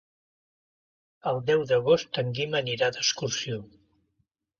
[1.31, 3.61] El deu d'agost en Guim anirà d'excursió.